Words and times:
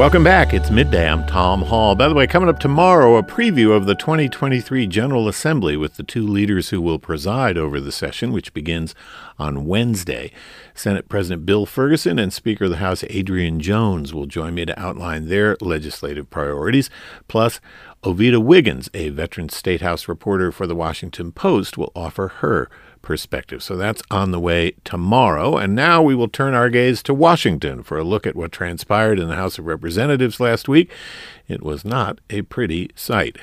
Welcome 0.00 0.24
back. 0.24 0.54
It's 0.54 0.70
midday. 0.70 1.06
I'm 1.06 1.26
Tom 1.26 1.60
Hall. 1.60 1.94
By 1.94 2.08
the 2.08 2.14
way, 2.14 2.26
coming 2.26 2.48
up 2.48 2.58
tomorrow, 2.58 3.16
a 3.16 3.22
preview 3.22 3.76
of 3.76 3.84
the 3.84 3.94
2023 3.94 4.86
General 4.86 5.28
Assembly 5.28 5.76
with 5.76 5.96
the 5.96 6.02
two 6.02 6.26
leaders 6.26 6.70
who 6.70 6.80
will 6.80 6.98
preside 6.98 7.58
over 7.58 7.78
the 7.78 7.92
session, 7.92 8.32
which 8.32 8.54
begins 8.54 8.94
on 9.38 9.66
Wednesday. 9.66 10.32
Senate 10.72 11.10
President 11.10 11.44
Bill 11.44 11.66
Ferguson 11.66 12.18
and 12.18 12.32
Speaker 12.32 12.64
of 12.64 12.70
the 12.70 12.76
House 12.78 13.04
Adrienne 13.04 13.60
Jones 13.60 14.14
will 14.14 14.24
join 14.24 14.54
me 14.54 14.64
to 14.64 14.80
outline 14.80 15.28
their 15.28 15.58
legislative 15.60 16.30
priorities. 16.30 16.88
Plus, 17.28 17.60
Ovetta 18.02 18.42
Wiggins, 18.42 18.88
a 18.94 19.10
veteran 19.10 19.50
State 19.50 19.82
House 19.82 20.08
reporter 20.08 20.50
for 20.50 20.66
the 20.66 20.74
Washington 20.74 21.30
Post, 21.30 21.76
will 21.76 21.92
offer 21.94 22.28
her 22.38 22.70
perspective. 23.02 23.62
So 23.62 23.76
that's 23.76 24.02
on 24.10 24.30
the 24.30 24.40
way 24.40 24.72
tomorrow. 24.84 25.56
And 25.56 25.74
now 25.74 26.02
we 26.02 26.14
will 26.14 26.28
turn 26.28 26.54
our 26.54 26.70
gaze 26.70 27.02
to 27.04 27.14
Washington 27.14 27.82
for 27.82 27.98
a 27.98 28.04
look 28.04 28.26
at 28.26 28.36
what 28.36 28.52
transpired 28.52 29.18
in 29.18 29.28
the 29.28 29.36
House 29.36 29.58
of 29.58 29.66
Representatives 29.66 30.40
last 30.40 30.68
week. 30.68 30.90
It 31.50 31.64
was 31.64 31.84
not 31.84 32.20
a 32.30 32.42
pretty 32.42 32.90
sight. 32.94 33.36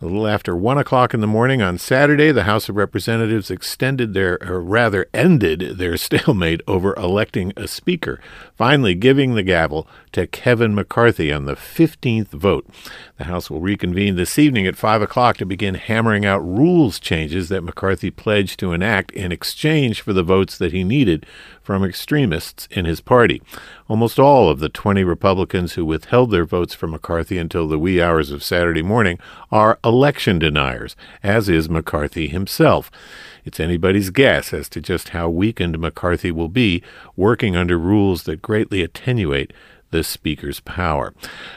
A 0.00 0.04
little 0.04 0.26
after 0.26 0.56
one 0.56 0.78
o'clock 0.78 1.14
in 1.14 1.20
the 1.20 1.28
morning 1.28 1.62
on 1.62 1.78
Saturday, 1.78 2.32
the 2.32 2.42
House 2.42 2.68
of 2.68 2.74
Representatives 2.74 3.52
extended 3.52 4.14
their, 4.14 4.36
or 4.42 4.60
rather 4.60 5.06
ended 5.14 5.78
their 5.78 5.96
stalemate 5.96 6.60
over 6.66 6.92
electing 6.94 7.52
a 7.56 7.68
speaker, 7.68 8.20
finally 8.56 8.96
giving 8.96 9.34
the 9.34 9.44
gavel 9.44 9.86
to 10.10 10.26
Kevin 10.26 10.74
McCarthy 10.74 11.32
on 11.32 11.44
the 11.44 11.54
15th 11.54 12.30
vote. 12.30 12.66
The 13.18 13.24
House 13.24 13.48
will 13.48 13.60
reconvene 13.60 14.16
this 14.16 14.40
evening 14.40 14.66
at 14.66 14.74
5 14.74 15.00
o'clock 15.00 15.36
to 15.36 15.46
begin 15.46 15.76
hammering 15.76 16.26
out 16.26 16.40
rules 16.40 16.98
changes 16.98 17.48
that 17.48 17.62
McCarthy 17.62 18.10
pledged 18.10 18.58
to 18.58 18.72
enact 18.72 19.12
in 19.12 19.30
exchange 19.30 20.00
for 20.00 20.12
the 20.12 20.24
votes 20.24 20.58
that 20.58 20.72
he 20.72 20.82
needed 20.82 21.24
from 21.62 21.84
extremists 21.84 22.66
in 22.70 22.84
his 22.84 23.00
party. 23.00 23.40
Almost 23.88 24.18
all 24.18 24.48
of 24.48 24.58
the 24.58 24.68
20 24.68 25.04
Republicans 25.04 25.74
who 25.74 25.84
withheld 25.84 26.30
their 26.30 26.44
votes 26.44 26.74
for 26.74 26.86
McCarthy 26.86 27.38
until 27.38 27.68
the 27.68 27.78
wee 27.78 28.00
hours 28.00 28.30
of 28.30 28.42
Saturday 28.42 28.82
morning 28.82 29.18
are 29.50 29.78
election 29.84 30.38
deniers, 30.38 30.96
as 31.22 31.48
is 31.48 31.68
McCarthy 31.68 32.28
himself. 32.28 32.90
It's 33.44 33.60
anybody's 33.60 34.10
guess 34.10 34.52
as 34.52 34.68
to 34.70 34.80
just 34.80 35.10
how 35.10 35.28
weakened 35.28 35.78
McCarthy 35.78 36.30
will 36.30 36.48
be 36.48 36.82
working 37.16 37.56
under 37.56 37.78
rules 37.78 38.24
that 38.24 38.42
greatly 38.42 38.82
attenuate 38.82 39.52
the 39.90 40.02
Speaker's 40.02 40.60
power. 40.60 41.14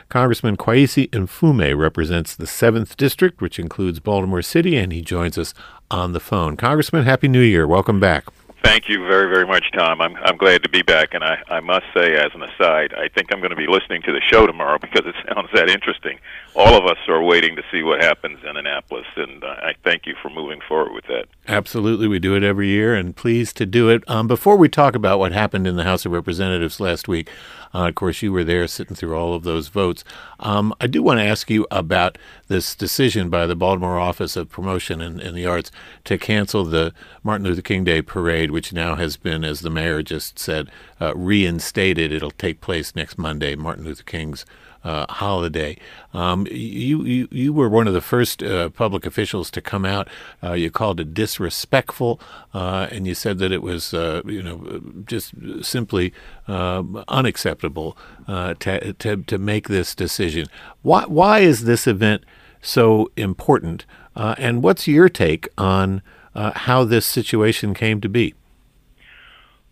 Congressman 0.09 0.57
Kweisi 0.57 1.09
Mfume 1.09 1.77
represents 1.77 2.35
the 2.35 2.45
7th 2.45 2.95
District, 2.97 3.41
which 3.41 3.57
includes 3.57 3.99
Baltimore 3.99 4.41
City, 4.41 4.75
and 4.75 4.91
he 4.91 5.01
joins 5.01 5.37
us 5.37 5.53
on 5.89 6.11
the 6.11 6.19
phone. 6.19 6.57
Congressman, 6.57 7.05
Happy 7.05 7.27
New 7.27 7.41
Year. 7.41 7.65
Welcome 7.65 7.99
back. 7.99 8.25
Thank 8.65 8.89
you 8.89 9.05
very, 9.05 9.29
very 9.29 9.45
much, 9.45 9.63
Tom. 9.77 10.01
I'm 10.01 10.15
I'm 10.15 10.37
glad 10.37 10.63
to 10.63 10.69
be 10.69 10.81
back, 10.81 11.13
and 11.13 11.23
I 11.23 11.37
I 11.49 11.59
must 11.59 11.85
say, 11.95 12.15
as 12.15 12.31
an 12.33 12.41
aside, 12.41 12.95
I 12.95 13.09
think 13.09 13.31
I'm 13.31 13.39
going 13.39 13.51
to 13.51 13.55
be 13.55 13.67
listening 13.67 14.01
to 14.01 14.11
the 14.11 14.21
show 14.31 14.47
tomorrow 14.47 14.79
because 14.81 15.05
it 15.05 15.13
sounds 15.31 15.49
that 15.53 15.69
interesting. 15.69 16.17
All 16.55 16.75
of 16.75 16.85
us 16.85 16.97
are 17.07 17.21
waiting 17.21 17.55
to 17.57 17.63
see 17.71 17.83
what 17.83 18.01
happens 18.01 18.39
in 18.43 18.57
Annapolis, 18.57 19.05
and 19.17 19.43
uh, 19.43 19.47
I 19.47 19.75
thank 19.83 20.07
you 20.07 20.15
for 20.19 20.31
moving 20.31 20.61
forward 20.67 20.93
with 20.93 21.05
that. 21.05 21.25
Absolutely, 21.47 22.07
we 22.07 22.17
do 22.17 22.35
it 22.35 22.41
every 22.41 22.69
year, 22.69 22.95
and 22.95 23.15
pleased 23.15 23.55
to 23.57 23.67
do 23.67 23.89
it. 23.89 24.03
Um, 24.09 24.27
before 24.27 24.55
we 24.55 24.67
talk 24.67 24.95
about 24.95 25.19
what 25.19 25.31
happened 25.31 25.67
in 25.67 25.75
the 25.75 25.83
House 25.83 26.03
of 26.07 26.11
Representatives 26.11 26.79
last 26.79 27.07
week, 27.07 27.29
uh, 27.75 27.89
of 27.89 27.95
course, 27.95 28.21
you 28.21 28.31
were 28.31 28.45
there 28.45 28.65
sitting 28.67 28.95
through 28.95 29.17
all 29.17 29.33
of 29.33 29.43
those 29.43 29.67
votes. 29.67 30.05
Um, 30.39 30.73
I 30.79 30.87
do 30.87 31.03
want 31.03 31.19
to 31.19 31.25
ask 31.25 31.49
you 31.49 31.67
about 31.69 32.17
this 32.47 32.73
decision 32.73 33.29
by 33.29 33.45
the 33.45 33.55
Baltimore 33.55 33.99
Office 33.99 34.37
of 34.37 34.49
Promotion 34.49 35.01
and, 35.01 35.35
the 35.35 35.45
Arts 35.45 35.71
to 36.05 36.17
cancel 36.17 36.63
the 36.63 36.93
Martin 37.21 37.45
Luther 37.45 37.61
King 37.61 37.83
Day 37.83 38.01
parade, 38.01 38.51
which 38.51 38.71
now 38.71 38.95
has 38.95 39.17
been, 39.17 39.43
as 39.43 39.59
the 39.59 39.69
mayor 39.69 40.01
just 40.01 40.39
said, 40.39 40.71
uh, 41.01 41.13
reinstated. 41.17 42.13
It'll 42.13 42.31
take 42.31 42.61
place 42.61 42.95
next 42.95 43.17
Monday, 43.17 43.55
Martin 43.55 43.83
Luther 43.83 44.03
King's 44.03 44.45
uh, 44.85 45.05
holiday. 45.09 45.77
Um, 46.13 46.47
you, 46.49 47.03
you 47.03 47.27
you 47.31 47.51
were 47.51 47.67
one 47.67 47.87
of 47.87 47.93
the 47.93 48.01
first 48.01 48.43
uh, 48.43 48.69
public 48.69 49.05
officials 49.05 49.49
to 49.51 49.61
come 49.61 49.83
out. 49.83 50.07
Uh, 50.41 50.53
you 50.53 50.69
called 50.69 50.99
it 50.99 51.13
disrespectful, 51.13 52.21
uh, 52.53 52.87
and 52.91 53.07
you 53.07 53.15
said 53.15 53.39
that 53.39 53.51
it 53.51 53.63
was 53.63 53.93
uh, 53.93 54.21
you 54.25 54.43
know 54.43 54.81
just 55.05 55.33
simply 55.61 56.13
um, 56.47 57.03
unacceptable 57.07 57.97
uh, 58.27 58.53
to, 58.59 58.93
to 58.93 59.23
to 59.23 59.37
make 59.37 59.67
this 59.67 59.95
decision. 59.95 60.47
Why 60.83 61.05
why 61.05 61.39
is 61.39 61.65
this 61.65 61.87
event 61.87 62.23
so 62.61 63.11
important? 63.17 63.85
and 64.15 64.63
what's 64.63 64.87
your 64.87 65.09
take 65.09 65.49
on 65.57 66.01
how 66.33 66.85
this 66.85 67.05
situation 67.05 67.73
came 67.73 67.99
to 67.99 68.07
be? 68.07 68.33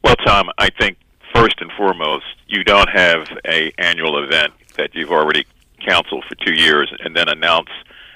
Well, 0.03 0.17
Tom, 0.17 0.49
I 0.57 0.69
think 0.69 0.97
first 1.33 1.61
and 1.61 1.71
foremost, 1.77 2.25
you 2.47 2.63
don't 2.65 2.89
have 2.89 3.25
a 3.47 3.71
annual 3.77 4.21
event 4.21 4.53
that 4.77 4.93
you've 4.93 5.11
already 5.11 5.45
counseled 5.85 6.25
for 6.27 6.35
two 6.35 6.53
years 6.53 6.93
and 6.99 7.15
then 7.15 7.29
announce 7.29 7.69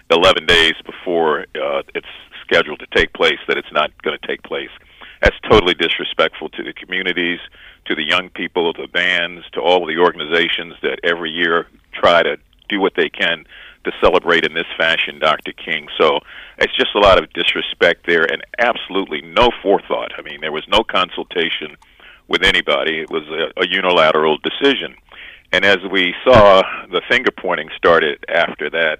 11 0.09 0.45
days 0.45 0.73
before 0.85 1.41
uh, 1.55 1.83
it's 1.93 2.07
scheduled 2.43 2.79
to 2.79 2.87
take 2.95 3.13
place 3.13 3.39
that 3.47 3.57
it's 3.57 3.71
not 3.71 3.91
going 4.03 4.17
to 4.19 4.27
take 4.27 4.41
place. 4.43 4.69
That's 5.21 5.35
totally 5.49 5.73
disrespectful 5.73 6.49
to 6.49 6.63
the 6.63 6.73
communities, 6.73 7.39
to 7.85 7.95
the 7.95 8.03
young 8.03 8.29
people, 8.29 8.71
the 8.73 8.87
bands, 8.87 9.43
to 9.53 9.59
all 9.59 9.81
of 9.81 9.87
the 9.87 10.01
organizations 10.01 10.75
that 10.81 10.99
every 11.03 11.31
year 11.31 11.67
try 11.93 12.23
to 12.23 12.37
do 12.69 12.79
what 12.79 12.93
they 12.95 13.09
can 13.09 13.45
to 13.83 13.91
celebrate 14.01 14.45
in 14.45 14.53
this 14.53 14.67
fashion 14.77 15.19
Dr. 15.19 15.53
King. 15.53 15.87
So 15.99 16.19
it's 16.57 16.75
just 16.75 16.93
a 16.95 16.99
lot 16.99 17.21
of 17.21 17.31
disrespect 17.33 18.05
there 18.05 18.23
and 18.31 18.43
absolutely 18.59 19.21
no 19.21 19.49
forethought. 19.61 20.11
I 20.17 20.21
mean, 20.21 20.41
there 20.41 20.51
was 20.51 20.67
no 20.67 20.83
consultation 20.83 21.77
with 22.27 22.43
anybody. 22.43 22.99
It 22.99 23.09
was 23.09 23.23
a, 23.27 23.61
a 23.61 23.67
unilateral 23.67 24.37
decision. 24.37 24.95
And 25.51 25.63
as 25.65 25.77
we 25.91 26.13
saw, 26.23 26.61
the 26.91 27.01
finger 27.09 27.31
pointing 27.31 27.69
started 27.77 28.23
after 28.27 28.69
that. 28.69 28.99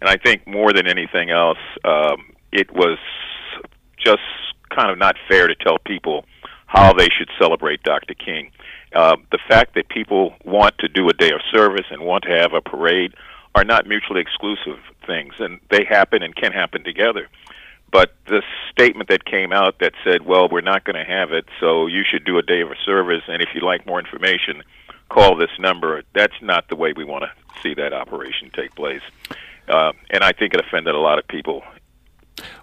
And 0.00 0.08
I 0.08 0.16
think 0.16 0.46
more 0.46 0.72
than 0.72 0.86
anything 0.86 1.30
else, 1.30 1.58
um, 1.84 2.32
it 2.52 2.72
was 2.72 2.98
just 3.98 4.22
kind 4.70 4.90
of 4.90 4.98
not 4.98 5.16
fair 5.28 5.48
to 5.48 5.54
tell 5.54 5.78
people 5.78 6.24
how 6.66 6.92
they 6.92 7.08
should 7.08 7.28
celebrate 7.38 7.82
Dr. 7.82 8.14
King. 8.14 8.50
Uh, 8.94 9.16
the 9.30 9.38
fact 9.48 9.74
that 9.74 9.88
people 9.88 10.34
want 10.44 10.78
to 10.78 10.88
do 10.88 11.08
a 11.08 11.12
day 11.12 11.30
of 11.32 11.40
service 11.52 11.86
and 11.90 12.02
want 12.02 12.24
to 12.24 12.30
have 12.30 12.54
a 12.54 12.60
parade 12.60 13.14
are 13.54 13.64
not 13.64 13.86
mutually 13.86 14.20
exclusive 14.20 14.78
things, 15.06 15.34
and 15.38 15.58
they 15.70 15.84
happen 15.84 16.22
and 16.22 16.34
can 16.36 16.52
happen 16.52 16.84
together. 16.84 17.28
But 17.92 18.14
the 18.26 18.42
statement 18.70 19.08
that 19.08 19.24
came 19.24 19.52
out 19.52 19.80
that 19.80 19.92
said, 20.04 20.24
well, 20.24 20.48
we're 20.48 20.60
not 20.60 20.84
going 20.84 20.94
to 20.94 21.10
have 21.10 21.32
it, 21.32 21.46
so 21.58 21.88
you 21.88 22.04
should 22.08 22.24
do 22.24 22.38
a 22.38 22.42
day 22.42 22.60
of 22.60 22.68
service, 22.86 23.22
and 23.26 23.42
if 23.42 23.48
you'd 23.52 23.64
like 23.64 23.86
more 23.86 23.98
information, 23.98 24.62
call 25.10 25.36
this 25.36 25.50
number. 25.58 26.02
That's 26.14 26.40
not 26.40 26.68
the 26.68 26.76
way 26.76 26.94
we 26.96 27.04
want 27.04 27.24
to 27.24 27.30
see 27.62 27.74
that 27.74 27.92
operation 27.92 28.50
take 28.54 28.74
place. 28.74 29.02
Uh, 29.68 29.92
and 30.08 30.24
I 30.24 30.32
think 30.32 30.54
it 30.54 30.60
offended 30.60 30.94
a 30.94 30.98
lot 30.98 31.18
of 31.18 31.28
people. 31.28 31.62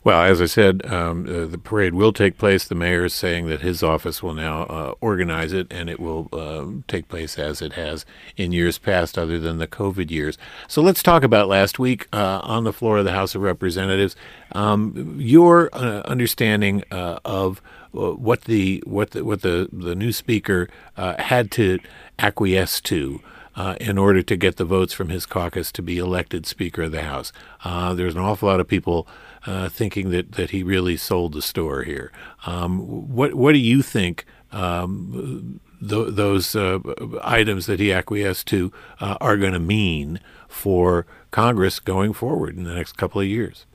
Well, 0.03 0.21
as 0.21 0.41
I 0.41 0.45
said, 0.45 0.85
um, 0.85 1.25
uh, 1.27 1.45
the 1.45 1.57
parade 1.57 1.93
will 1.93 2.13
take 2.13 2.37
place. 2.37 2.67
The 2.67 2.75
mayor 2.75 3.05
is 3.05 3.13
saying 3.13 3.47
that 3.47 3.61
his 3.61 3.83
office 3.83 4.23
will 4.23 4.33
now 4.33 4.63
uh, 4.63 4.93
organize 5.01 5.53
it, 5.53 5.67
and 5.71 5.89
it 5.89 5.99
will 5.99 6.29
uh, 6.31 6.65
take 6.87 7.07
place 7.07 7.37
as 7.37 7.61
it 7.61 7.73
has 7.73 8.05
in 8.35 8.51
years 8.51 8.77
past, 8.77 9.17
other 9.17 9.39
than 9.39 9.57
the 9.57 9.67
COVID 9.67 10.09
years. 10.11 10.37
So 10.67 10.81
let's 10.81 11.03
talk 11.03 11.23
about 11.23 11.47
last 11.47 11.79
week 11.79 12.07
uh, 12.13 12.39
on 12.43 12.63
the 12.63 12.73
floor 12.73 12.99
of 12.99 13.05
the 13.05 13.11
House 13.11 13.35
of 13.35 13.41
Representatives. 13.41 14.15
Um, 14.53 15.15
your 15.19 15.69
uh, 15.73 16.01
understanding 16.05 16.83
of 16.91 17.61
what 17.91 18.41
the 18.41 18.83
what 18.85 19.11
the, 19.11 19.23
what 19.23 19.41
the 19.41 19.69
the 19.71 19.95
new 19.95 20.11
speaker 20.11 20.69
had 20.95 21.51
to 21.51 21.79
acquiesce 22.19 22.81
to 22.81 23.21
uh, 23.57 23.75
in 23.81 23.97
order 23.97 24.21
to 24.21 24.37
get 24.37 24.55
the 24.57 24.63
votes 24.63 24.93
from 24.93 25.09
his 25.09 25.25
caucus 25.25 25.71
to 25.71 25.81
be 25.81 25.97
elected 25.97 26.45
Speaker 26.45 26.83
of 26.83 26.91
the 26.91 27.01
House. 27.01 27.33
Uh, 27.65 27.93
there's 27.95 28.13
an 28.13 28.21
awful 28.21 28.47
lot 28.47 28.59
of 28.59 28.67
people 28.67 29.07
uh, 29.47 29.67
thinking 29.67 30.11
that, 30.11 30.33
that 30.33 30.51
he 30.51 30.61
really 30.61 30.95
sold 30.95 31.33
the 31.33 31.41
store 31.41 31.83
here. 31.83 32.11
Um, 32.45 33.11
what 33.13 33.33
what 33.33 33.53
do 33.53 33.59
you 33.59 33.81
think 33.81 34.25
um, 34.51 35.59
th- 35.79 36.09
those 36.09 36.55
uh, 36.55 36.79
items 37.23 37.65
that 37.65 37.79
he 37.79 37.91
acquiesced 37.91 38.47
to 38.47 38.71
uh, 38.99 39.17
are 39.19 39.37
going 39.37 39.53
to 39.53 39.59
mean 39.59 40.19
for 40.47 41.07
Congress 41.31 41.79
going 41.79 42.13
forward 42.13 42.55
in 42.55 42.63
the 42.63 42.75
next 42.75 42.93
couple 42.93 43.19
of 43.19 43.27
years? 43.27 43.65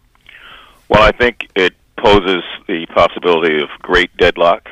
Well, 0.88 1.02
I 1.02 1.10
think 1.10 1.48
it 1.56 1.74
poses 1.98 2.44
the 2.68 2.86
possibility 2.94 3.60
of 3.60 3.68
great 3.80 4.16
deadlock 4.16 4.68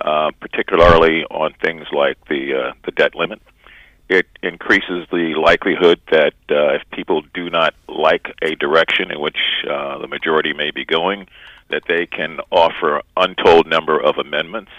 uh, 0.00 0.30
particularly 0.40 1.24
on 1.30 1.54
things 1.62 1.86
like 1.90 2.18
the 2.28 2.74
the 2.84 2.92
debt 2.92 3.14
limit. 3.14 3.40
It 4.08 4.26
increases 4.42 5.06
the 5.10 5.34
likelihood 5.36 6.00
that 6.10 6.34
uh, 6.50 6.74
if 6.74 6.82
people 6.92 7.22
do 7.34 7.50
not 7.50 7.74
like 7.88 8.26
a 8.40 8.54
direction 8.54 9.10
in 9.10 9.20
which 9.20 9.38
uh, 9.68 9.98
the 9.98 10.06
majority 10.06 10.52
may 10.52 10.70
be 10.70 10.84
going, 10.84 11.26
that 11.70 11.82
they 11.88 12.06
can 12.06 12.38
offer 12.50 13.02
untold 13.16 13.66
number 13.66 14.00
of 14.00 14.16
amendments 14.18 14.70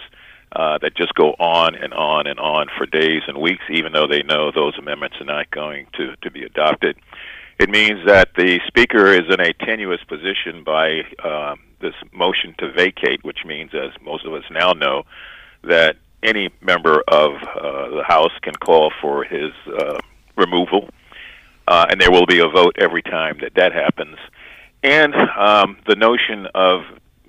uh, 0.53 0.77
that 0.77 0.95
just 0.95 1.13
go 1.15 1.31
on 1.39 1.75
and 1.75 1.93
on 1.93 2.25
and 2.25 2.39
on 2.39 2.67
for 2.77 2.85
days 2.85 3.21
and 3.27 3.37
weeks, 3.37 3.63
even 3.69 3.91
though 3.91 4.07
they 4.07 4.23
know 4.23 4.49
those 4.51 4.77
amendments 4.77 5.17
are 5.19 5.25
not 5.25 5.51
going 5.51 5.87
to, 5.93 6.15
to 6.21 6.31
be 6.31 6.43
adopted. 6.43 6.95
It 7.59 7.69
means 7.69 8.05
that 8.05 8.29
the 8.37 8.59
speaker 8.67 9.07
is 9.07 9.25
in 9.29 9.41
a 9.41 9.51
tenuous 9.53 10.01
position 10.07 10.63
by 10.63 11.01
um, 11.23 11.59
this 11.81 11.95
motion 12.13 12.55
to 12.59 12.71
vacate, 12.71 13.23
which 13.23 13.39
means, 13.45 13.71
as 13.73 13.91
most 14.03 14.25
of 14.25 14.33
us 14.33 14.43
now 14.51 14.71
know, 14.71 15.03
that 15.63 15.97
any 16.23 16.49
member 16.61 17.03
of 17.07 17.31
uh, 17.35 17.89
the 17.89 18.03
House 18.05 18.31
can 18.41 18.55
call 18.55 18.91
for 19.01 19.23
his 19.23 19.51
uh, 19.67 19.99
removal, 20.35 20.89
uh, 21.67 21.85
and 21.89 21.99
there 22.01 22.11
will 22.11 22.25
be 22.25 22.39
a 22.39 22.47
vote 22.47 22.75
every 22.77 23.01
time 23.01 23.37
that 23.41 23.53
that 23.55 23.73
happens. 23.73 24.17
And 24.83 25.13
um, 25.15 25.77
the 25.87 25.95
notion 25.95 26.47
of 26.53 26.81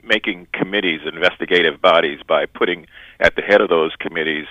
making 0.02 0.46
committees 0.52 1.00
investigative 1.06 1.80
bodies 1.80 2.20
by 2.26 2.46
putting 2.46 2.86
at 3.20 3.36
the 3.36 3.42
head 3.42 3.60
of 3.60 3.68
those 3.68 3.94
committees 3.96 4.46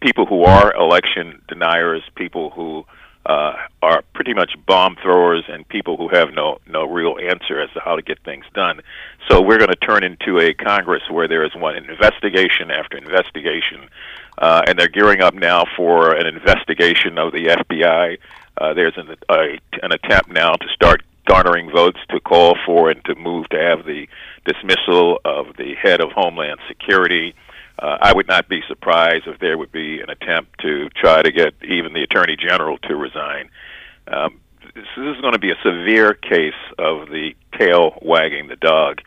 people 0.00 0.26
who 0.26 0.44
are 0.44 0.74
election 0.74 1.40
deniers, 1.48 2.02
people 2.14 2.50
who 2.50 2.84
uh, 3.26 3.54
are 3.82 4.02
pretty 4.14 4.34
much 4.34 4.52
bomb 4.66 4.96
throwers 5.02 5.44
and 5.48 5.66
people 5.68 5.96
who 5.96 6.08
have 6.08 6.32
no 6.34 6.58
no 6.66 6.84
real 6.84 7.16
answer 7.18 7.60
as 7.60 7.70
to 7.70 7.80
how 7.80 7.96
to 7.96 8.02
get 8.02 8.18
things 8.20 8.44
done. 8.54 8.80
So 9.28 9.40
we're 9.40 9.58
going 9.58 9.70
to 9.70 9.76
turn 9.76 10.04
into 10.04 10.38
a 10.38 10.52
Congress 10.52 11.02
where 11.10 11.26
there 11.26 11.44
is 11.44 11.54
one 11.54 11.76
investigation 11.76 12.70
after 12.70 12.98
investigation, 12.98 13.88
uh, 14.38 14.62
and 14.66 14.78
they're 14.78 14.88
gearing 14.88 15.22
up 15.22 15.34
now 15.34 15.64
for 15.76 16.14
an 16.14 16.26
investigation 16.26 17.18
of 17.18 17.32
the 17.32 17.46
FBI. 17.46 18.18
Uh, 18.56 18.74
there's 18.74 18.96
an, 18.96 19.16
a, 19.30 19.58
an 19.82 19.92
attempt 19.92 20.30
now 20.30 20.52
to 20.52 20.68
start 20.74 21.02
garnering 21.26 21.70
votes 21.70 21.98
to 22.10 22.20
call 22.20 22.56
for 22.66 22.90
and 22.90 23.02
to 23.06 23.14
move 23.14 23.48
to 23.48 23.58
have 23.58 23.86
the 23.86 24.06
dismissal 24.44 25.18
of 25.24 25.56
the 25.56 25.74
head 25.82 26.00
of 26.00 26.12
Homeland 26.12 26.60
Security. 26.68 27.30
Uh, 27.30 27.53
I 27.78 28.12
would 28.12 28.28
not 28.28 28.48
be 28.48 28.60
surprised 28.68 29.26
if 29.26 29.40
there 29.40 29.58
would 29.58 29.72
be 29.72 30.00
an 30.00 30.10
attempt 30.10 30.60
to 30.60 30.88
try 30.90 31.22
to 31.22 31.32
get 31.32 31.54
even 31.64 31.92
the 31.92 32.02
attorney 32.02 32.36
general 32.36 32.78
to 32.78 32.94
resign. 32.94 33.50
Um, 34.06 34.40
this, 34.74 34.84
is 34.96 35.20
going 35.20 35.32
to 35.32 35.38
be 35.38 35.50
a 35.50 35.58
severe 35.62 36.14
case 36.14 36.52
of 36.78 37.08
the 37.08 37.34
tail 37.58 37.98
wagging 38.02 38.48
the 38.48 38.56
dog, 38.56 39.00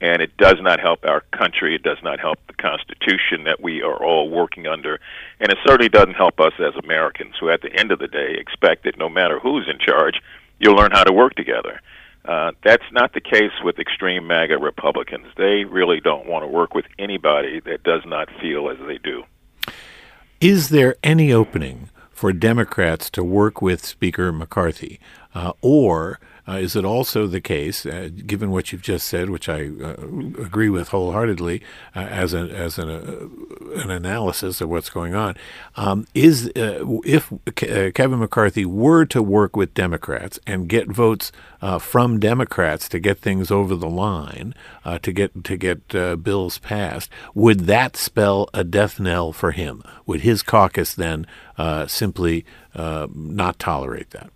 and 0.00 0.22
it 0.22 0.36
does 0.36 0.56
not 0.60 0.80
help 0.80 1.04
our 1.04 1.22
country. 1.32 1.74
It 1.74 1.82
does 1.82 1.98
not 2.02 2.20
help 2.20 2.38
the 2.46 2.54
Constitution 2.54 3.44
that 3.44 3.60
we 3.60 3.82
are 3.82 4.02
all 4.02 4.28
working 4.30 4.66
under, 4.66 5.00
and 5.40 5.50
it 5.50 5.58
certainly 5.66 5.88
doesn't 5.88 6.14
help 6.14 6.40
us 6.40 6.52
as 6.58 6.74
Americans, 6.82 7.34
who 7.38 7.50
at 7.50 7.62
the 7.62 7.74
end 7.74 7.92
of 7.92 7.98
the 7.98 8.08
day 8.08 8.36
expect 8.38 8.84
that 8.84 8.98
no 8.98 9.08
matter 9.08 9.38
who's 9.38 9.68
in 9.68 9.78
charge, 9.78 10.20
you'll 10.58 10.76
learn 10.76 10.92
how 10.92 11.04
to 11.04 11.12
work 11.12 11.34
together. 11.34 11.74
Uh, 11.74 11.99
that's 12.24 12.84
not 12.92 13.14
the 13.14 13.20
case 13.20 13.52
with 13.64 13.78
extreme 13.78 14.26
MAGA 14.26 14.58
Republicans. 14.58 15.26
They 15.36 15.64
really 15.64 16.00
don't 16.00 16.26
want 16.26 16.42
to 16.44 16.48
work 16.48 16.74
with 16.74 16.84
anybody 16.98 17.60
that 17.60 17.82
does 17.82 18.02
not 18.06 18.28
feel 18.40 18.68
as 18.70 18.78
they 18.86 18.98
do. 18.98 19.24
Is 20.40 20.68
there 20.68 20.96
any 21.02 21.32
opening 21.32 21.90
for 22.10 22.32
Democrats 22.32 23.10
to 23.10 23.24
work 23.24 23.60
with 23.60 23.84
Speaker 23.84 24.32
McCarthy? 24.32 25.00
Uh, 25.34 25.52
or 25.62 26.18
uh, 26.48 26.54
is 26.54 26.74
it 26.76 26.84
also 26.84 27.26
the 27.26 27.40
case, 27.40 27.86
uh, 27.86 28.08
given 28.26 28.50
what 28.50 28.72
you've 28.72 28.82
just 28.82 29.06
said, 29.06 29.30
which 29.30 29.48
I 29.48 29.66
uh, 29.66 29.94
agree 30.38 30.68
with 30.68 30.88
wholeheartedly, 30.88 31.62
uh, 31.94 32.00
as 32.00 32.32
an 32.32 32.50
as 32.50 32.78
an, 32.78 32.88
uh, 32.88 33.80
an 33.80 33.90
analysis 33.90 34.60
of 34.60 34.68
what's 34.68 34.90
going 34.90 35.14
on, 35.14 35.36
um, 35.76 36.06
is 36.14 36.50
uh, 36.56 36.84
if 37.04 37.32
Kevin 37.54 38.18
McCarthy 38.18 38.64
were 38.64 39.04
to 39.06 39.22
work 39.22 39.56
with 39.56 39.74
Democrats 39.74 40.38
and 40.46 40.68
get 40.68 40.88
votes 40.88 41.30
from 41.78 42.18
Democrats 42.18 42.88
to 42.88 42.98
get 42.98 43.18
things 43.18 43.50
over 43.50 43.76
the 43.76 43.88
line, 43.88 44.54
to 45.02 45.12
get 45.12 45.44
to 45.44 45.56
get 45.56 45.88
bills 46.22 46.58
passed, 46.58 47.10
would 47.34 47.60
that 47.60 47.96
spell 47.96 48.48
a 48.54 48.64
death 48.64 48.98
knell 48.98 49.32
for 49.32 49.52
him? 49.52 49.82
Would 50.06 50.22
his 50.22 50.42
caucus 50.42 50.94
then 50.94 51.26
simply 51.86 52.44
not 52.74 53.58
tolerate 53.58 54.10
that? 54.10 54.30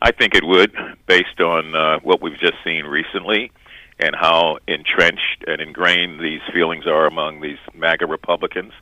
I 0.00 0.12
think 0.12 0.34
it 0.34 0.44
would, 0.44 0.72
based 1.06 1.40
on 1.40 1.74
uh, 1.74 1.98
what 2.00 2.20
we've 2.20 2.38
just 2.38 2.54
seen 2.64 2.84
recently 2.84 3.50
and 3.98 4.14
how 4.14 4.58
entrenched 4.68 5.44
and 5.46 5.60
ingrained 5.60 6.20
these 6.20 6.42
feelings 6.52 6.86
are 6.86 7.06
among 7.06 7.40
these 7.40 7.58
MAGA 7.74 8.06
Republicans. 8.06 8.72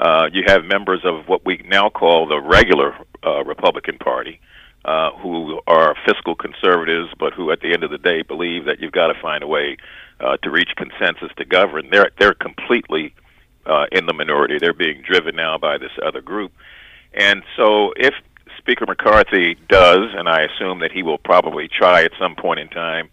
Uh, 0.00 0.28
you 0.32 0.42
have 0.46 0.64
members 0.64 1.00
of 1.04 1.28
what 1.28 1.44
we 1.44 1.62
now 1.68 1.90
call 1.90 2.26
the 2.26 2.40
regular 2.40 2.96
uh, 3.24 3.44
Republican 3.44 3.98
Party, 3.98 4.40
uh, 4.84 5.10
who 5.12 5.60
are 5.66 5.94
fiscal 6.06 6.34
conservatives, 6.34 7.10
but 7.18 7.34
who, 7.34 7.50
at 7.50 7.60
the 7.60 7.72
end 7.72 7.84
of 7.84 7.90
the 7.90 7.98
day, 7.98 8.22
believe 8.22 8.64
that 8.64 8.80
you've 8.80 8.92
got 8.92 9.08
to 9.08 9.20
find 9.20 9.44
a 9.44 9.46
way 9.46 9.76
uh, 10.20 10.36
to 10.38 10.50
reach 10.50 10.70
consensus 10.76 11.30
to 11.36 11.44
govern. 11.44 11.88
They're 11.90 12.10
they're 12.18 12.34
completely 12.34 13.14
uh, 13.66 13.86
in 13.92 14.06
the 14.06 14.14
minority. 14.14 14.58
They're 14.58 14.72
being 14.72 15.02
driven 15.02 15.36
now 15.36 15.58
by 15.58 15.78
this 15.78 15.92
other 16.04 16.20
group, 16.20 16.52
and 17.12 17.42
so 17.56 17.92
if 17.96 18.14
Speaker 18.64 18.86
McCarthy 18.88 19.58
does, 19.68 20.08
and 20.16 20.26
I 20.26 20.40
assume 20.40 20.80
that 20.80 20.90
he 20.90 21.02
will 21.02 21.18
probably 21.18 21.68
try 21.68 22.02
at 22.02 22.12
some 22.18 22.34
point 22.34 22.60
in 22.60 22.68
time 22.68 23.10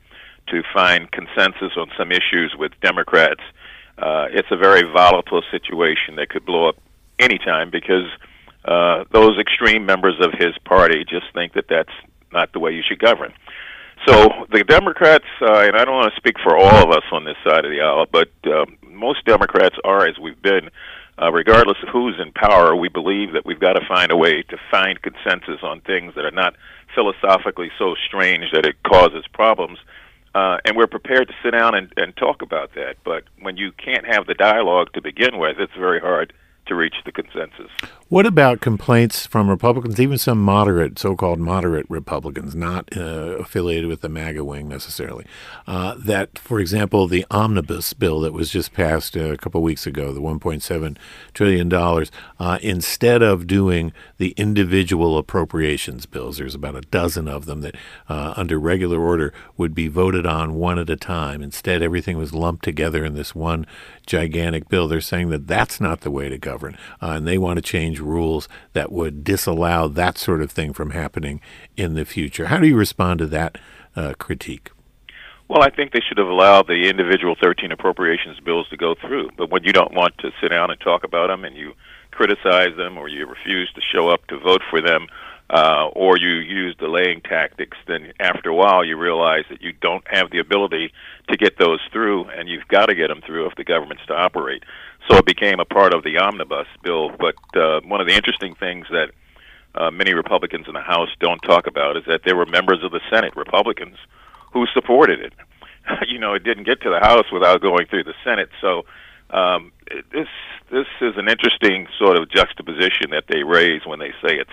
to 0.47 0.63
find 0.73 1.11
consensus 1.11 1.73
on 1.75 1.91
some 1.97 2.09
issues 2.09 2.55
with 2.57 2.71
Democrats. 2.81 3.41
Uh, 3.97 4.27
it's 4.31 4.47
a 4.49 4.55
very 4.55 4.83
volatile 4.83 5.43
situation 5.51 6.15
that 6.15 6.29
could 6.29 6.45
blow 6.45 6.69
up 6.69 6.77
anytime 7.19 7.69
because 7.69 8.07
uh, 8.63 9.03
those 9.11 9.37
extreme 9.37 9.85
members 9.85 10.15
of 10.21 10.31
his 10.39 10.57
party 10.63 11.03
just 11.03 11.25
think 11.33 11.51
that 11.51 11.65
that's 11.67 11.91
not 12.31 12.53
the 12.53 12.59
way 12.59 12.71
you 12.71 12.81
should 12.87 12.99
govern. 12.99 13.33
So 14.07 14.29
the 14.53 14.63
Democrats, 14.63 15.25
uh, 15.41 15.67
and 15.67 15.75
I 15.75 15.83
don't 15.83 15.95
want 15.95 16.13
to 16.13 16.17
speak 16.17 16.37
for 16.41 16.57
all 16.57 16.81
of 16.81 16.91
us 16.91 17.03
on 17.11 17.25
this 17.25 17.35
side 17.43 17.65
of 17.65 17.71
the 17.71 17.81
aisle, 17.81 18.05
but 18.09 18.29
uh, 18.45 18.65
most 18.89 19.25
Democrats 19.25 19.75
are, 19.83 20.07
as 20.07 20.17
we've 20.17 20.41
been, 20.41 20.69
uh, 21.21 21.31
regardless 21.31 21.77
of 21.83 21.89
who's 21.89 22.15
in 22.19 22.31
power, 22.31 22.75
we 22.75 22.89
believe 22.89 23.33
that 23.33 23.45
we've 23.45 23.59
got 23.59 23.73
to 23.73 23.85
find 23.87 24.11
a 24.11 24.17
way 24.17 24.41
to 24.43 24.57
find 24.71 25.01
consensus 25.01 25.61
on 25.61 25.79
things 25.81 26.15
that 26.15 26.25
are 26.25 26.31
not 26.31 26.55
philosophically 26.95 27.71
so 27.77 27.95
strange 28.07 28.45
that 28.51 28.65
it 28.65 28.75
causes 28.83 29.23
problems. 29.31 29.77
Uh, 30.33 30.57
and 30.65 30.75
we're 30.77 30.87
prepared 30.87 31.27
to 31.27 31.33
sit 31.43 31.51
down 31.51 31.75
and, 31.75 31.93
and 31.97 32.15
talk 32.15 32.41
about 32.41 32.73
that. 32.73 32.95
But 33.03 33.25
when 33.39 33.57
you 33.57 33.71
can't 33.73 34.05
have 34.05 34.25
the 34.25 34.33
dialogue 34.33 34.93
to 34.93 35.01
begin 35.01 35.37
with, 35.37 35.59
it's 35.59 35.73
very 35.73 35.99
hard 35.99 36.33
to 36.67 36.75
reach 36.75 36.95
the 37.05 37.11
consensus. 37.11 37.71
What 38.11 38.25
about 38.25 38.59
complaints 38.59 39.25
from 39.25 39.49
Republicans, 39.49 39.97
even 39.97 40.17
some 40.17 40.43
moderate, 40.43 40.99
so-called 40.99 41.39
moderate 41.39 41.85
Republicans, 41.87 42.53
not 42.53 42.89
uh, 42.97 43.37
affiliated 43.39 43.87
with 43.87 44.01
the 44.01 44.09
MAGA 44.09 44.43
wing 44.43 44.67
necessarily, 44.67 45.25
uh, 45.65 45.95
that, 45.97 46.37
for 46.37 46.59
example, 46.59 47.07
the 47.07 47.25
omnibus 47.31 47.93
bill 47.93 48.19
that 48.19 48.33
was 48.33 48.49
just 48.49 48.73
passed 48.73 49.15
a 49.15 49.37
couple 49.37 49.61
weeks 49.61 49.87
ago, 49.87 50.11
the 50.11 50.19
1.7 50.19 50.97
trillion 51.33 51.69
dollars, 51.69 52.11
uh, 52.37 52.59
instead 52.61 53.21
of 53.21 53.47
doing 53.47 53.93
the 54.17 54.31
individual 54.31 55.17
appropriations 55.17 56.05
bills, 56.05 56.37
there's 56.37 56.53
about 56.53 56.75
a 56.75 56.81
dozen 56.81 57.29
of 57.29 57.45
them 57.45 57.61
that, 57.61 57.75
uh, 58.09 58.33
under 58.35 58.59
regular 58.59 58.99
order, 58.99 59.33
would 59.55 59.73
be 59.73 59.87
voted 59.87 60.25
on 60.25 60.55
one 60.55 60.77
at 60.77 60.89
a 60.89 60.97
time. 60.97 61.41
Instead, 61.41 61.81
everything 61.81 62.17
was 62.17 62.33
lumped 62.33 62.65
together 62.65 63.05
in 63.05 63.13
this 63.13 63.33
one 63.33 63.65
gigantic 64.05 64.67
bill. 64.67 64.89
They're 64.89 64.99
saying 64.99 65.29
that 65.29 65.47
that's 65.47 65.79
not 65.79 66.01
the 66.01 66.11
way 66.11 66.27
to 66.27 66.37
govern, 66.37 66.77
uh, 67.01 67.11
and 67.11 67.25
they 67.25 67.37
want 67.37 67.55
to 67.55 67.61
change 67.61 68.00
rules 68.01 68.49
that 68.73 68.91
would 68.91 69.23
disallow 69.23 69.87
that 69.87 70.17
sort 70.17 70.41
of 70.41 70.51
thing 70.51 70.73
from 70.73 70.91
happening 70.91 71.41
in 71.77 71.93
the 71.93 72.05
future. 72.05 72.47
How 72.47 72.57
do 72.57 72.67
you 72.67 72.75
respond 72.75 73.19
to 73.19 73.27
that 73.27 73.57
uh, 73.95 74.13
critique? 74.17 74.71
Well, 75.51 75.63
I 75.63 75.69
think 75.69 75.91
they 75.91 75.99
should 75.99 76.17
have 76.17 76.29
allowed 76.29 76.67
the 76.67 76.87
individual 76.87 77.35
13 77.41 77.73
appropriations 77.73 78.39
bills 78.39 78.69
to 78.69 78.77
go 78.77 78.95
through. 78.95 79.31
But 79.37 79.49
when 79.49 79.65
you 79.65 79.73
don't 79.73 79.93
want 79.93 80.17
to 80.19 80.31
sit 80.39 80.47
down 80.47 80.71
and 80.71 80.79
talk 80.79 81.03
about 81.03 81.27
them 81.27 81.43
and 81.43 81.57
you 81.57 81.73
criticize 82.11 82.75
them 82.77 82.97
or 82.97 83.09
you 83.09 83.27
refuse 83.27 83.69
to 83.75 83.81
show 83.81 84.07
up 84.07 84.25
to 84.27 84.39
vote 84.39 84.61
for 84.69 84.79
them, 84.79 85.07
uh, 85.51 85.89
or 85.93 86.17
you 86.17 86.35
use 86.35 86.73
delaying 86.79 87.19
tactics, 87.21 87.77
then 87.85 88.13
after 88.21 88.49
a 88.49 88.55
while 88.55 88.85
you 88.85 88.97
realize 88.97 89.43
that 89.49 89.61
you 89.61 89.73
don't 89.73 90.03
have 90.07 90.31
the 90.31 90.39
ability 90.39 90.93
to 91.29 91.35
get 91.35 91.59
those 91.59 91.81
through, 91.91 92.23
and 92.29 92.47
you've 92.47 92.67
got 92.69 92.85
to 92.85 92.95
get 92.95 93.09
them 93.09 93.21
through 93.25 93.47
if 93.47 93.55
the 93.55 93.63
government's 93.65 94.05
to 94.05 94.13
operate. 94.13 94.63
So 95.09 95.17
it 95.17 95.25
became 95.25 95.59
a 95.59 95.65
part 95.65 95.93
of 95.93 96.03
the 96.03 96.17
omnibus 96.17 96.67
bill. 96.83 97.11
But 97.19 97.35
uh, 97.53 97.81
one 97.81 97.99
of 97.99 98.07
the 98.07 98.15
interesting 98.15 98.55
things 98.55 98.87
that 98.91 99.11
uh, 99.75 99.91
many 99.91 100.13
Republicans 100.13 100.67
in 100.67 100.73
the 100.73 100.81
House 100.81 101.09
don't 101.19 101.39
talk 101.39 101.67
about 101.67 101.97
is 101.97 102.03
that 102.07 102.21
there 102.25 102.37
were 102.37 102.45
members 102.45 102.81
of 102.83 102.91
the 102.91 103.01
Senate, 103.11 103.35
Republicans, 103.35 103.97
who 104.53 104.65
supported 104.73 105.19
it. 105.19 105.33
you 106.07 106.17
know, 106.17 106.33
it 106.33 106.45
didn't 106.45 106.63
get 106.63 106.81
to 106.81 106.89
the 106.89 106.99
House 106.99 107.25
without 107.31 107.61
going 107.61 107.87
through 107.87 108.05
the 108.05 108.13
Senate. 108.23 108.49
So 108.61 108.83
um, 109.31 109.73
this 110.13 110.27
this 110.71 110.87
is 111.01 111.17
an 111.17 111.27
interesting 111.27 111.87
sort 111.99 112.15
of 112.15 112.29
juxtaposition 112.29 113.11
that 113.11 113.25
they 113.27 113.43
raise 113.43 113.85
when 113.85 113.99
they 113.99 114.11
say 114.23 114.39
it's 114.39 114.51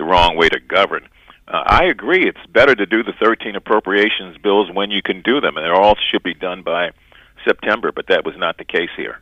the 0.00 0.04
wrong 0.04 0.34
way 0.36 0.48
to 0.48 0.58
govern. 0.58 1.06
Uh, 1.46 1.62
I 1.66 1.84
agree. 1.84 2.26
It's 2.26 2.46
better 2.50 2.74
to 2.74 2.86
do 2.86 3.02
the 3.02 3.12
13 3.20 3.54
appropriations 3.54 4.38
bills 4.38 4.70
when 4.72 4.90
you 4.90 5.02
can 5.02 5.20
do 5.20 5.40
them, 5.40 5.56
and 5.56 5.66
they 5.66 5.70
all 5.70 5.96
should 6.10 6.22
be 6.22 6.34
done 6.34 6.62
by 6.62 6.92
September. 7.44 7.92
But 7.92 8.06
that 8.08 8.24
was 8.24 8.34
not 8.36 8.56
the 8.56 8.64
case 8.64 8.90
here. 8.96 9.20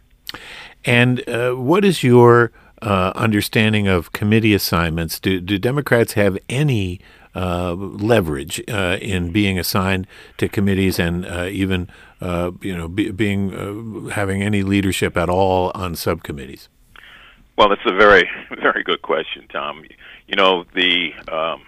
And 0.85 1.29
uh, 1.29 1.53
what 1.53 1.85
is 1.85 2.03
your 2.03 2.53
uh, 2.81 3.13
understanding 3.17 3.89
of 3.89 4.13
committee 4.13 4.55
assignments? 4.55 5.19
Do 5.19 5.41
do 5.41 5.59
Democrats 5.59 6.13
have 6.13 6.39
any 6.49 7.01
uh, 7.35 7.75
leverage 7.75 8.63
uh, 8.69 8.99
in 9.01 9.33
being 9.33 9.59
assigned 9.59 10.07
to 10.37 10.49
committees 10.49 10.99
and 10.99 11.27
uh, 11.27 11.49
even 11.51 11.89
you 12.61 12.77
know 12.77 12.89
be, 12.89 13.11
being 13.11 14.11
having 14.11 14.43
any 14.43 14.63
leadership 14.63 15.17
at 15.17 15.29
all 15.29 15.73
on 15.75 15.97
subcommittees? 15.97 16.69
Well, 17.59 17.73
it's 17.73 17.83
a 17.85 17.95
very 17.95 18.31
very 18.63 18.83
good 18.85 19.03
question, 19.03 19.47
Tom 19.53 19.85
you 20.29 20.37
know, 20.37 20.65
the 20.75 21.13
um, 21.33 21.63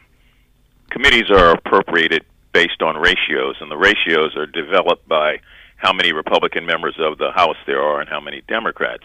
committees 0.91 1.31
are 1.31 1.53
appropriated 1.53 2.25
based 2.53 2.83
on 2.83 2.97
ratios, 2.97 3.57
and 3.61 3.71
the 3.71 3.77
ratios 3.77 4.37
are 4.37 4.47
developed 4.47 5.09
by 5.09 5.41
how 5.77 5.93
many 5.93 6.13
Republican 6.13 6.67
members 6.67 6.95
of 6.99 7.17
the 7.19 7.33
House 7.33 7.57
there 7.67 7.81
are 7.81 8.01
and 8.01 8.09
how 8.09 8.21
many 8.21 8.43
Democrats. 8.47 9.05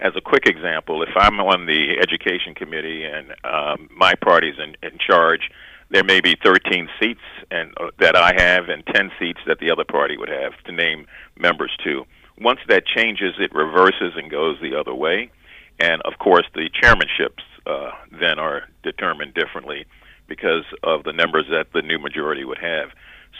as 0.00 0.12
a 0.14 0.20
quick 0.20 0.46
example, 0.46 1.02
if 1.02 1.16
I'm 1.16 1.40
on 1.40 1.64
the 1.66 1.96
education 1.98 2.54
committee 2.54 3.04
and 3.04 3.34
um, 3.44 3.88
my 3.96 4.14
party's 4.14 4.56
in, 4.58 4.76
in 4.82 4.98
charge, 4.98 5.50
there 5.88 6.04
may 6.04 6.20
be 6.20 6.36
13 6.44 6.88
seats 7.00 7.20
and 7.50 7.72
uh, 7.78 7.90
that 7.98 8.16
I 8.16 8.32
have 8.36 8.68
and 8.68 8.84
10 8.86 9.12
seats 9.18 9.40
that 9.46 9.60
the 9.60 9.70
other 9.70 9.84
party 9.84 10.18
would 10.18 10.28
have 10.28 10.52
to 10.64 10.72
name 10.72 11.06
members 11.38 11.74
to. 11.84 12.04
Once 12.38 12.60
that 12.68 12.84
changes, 12.84 13.34
it 13.38 13.54
reverses 13.54 14.14
and 14.16 14.30
goes 14.30 14.58
the 14.60 14.74
other 14.74 14.94
way. 14.94 15.30
And 15.78 16.02
of 16.02 16.18
course, 16.18 16.46
the 16.54 16.70
chairmanships 16.82 17.42
uh, 17.66 17.90
then 18.18 18.38
are 18.38 18.62
determined 18.82 19.34
differently 19.34 19.84
because 20.26 20.64
of 20.82 21.04
the 21.04 21.12
numbers 21.12 21.46
that 21.50 21.72
the 21.72 21.82
new 21.82 21.98
majority 21.98 22.44
would 22.44 22.58
have. 22.58 22.90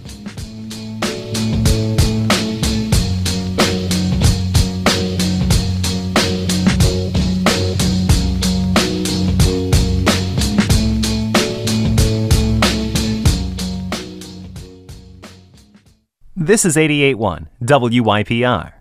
This 16.47 16.65
is 16.65 16.77
881 16.77 17.49
WYPR. 17.65 18.75